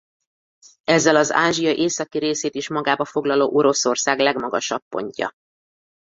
[0.83, 5.31] Ezzel az Ázsia északi részét is magába foglaló Oroszország legmagasabb pontja.